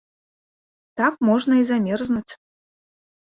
[1.01, 2.33] Так можна і замерзнуць.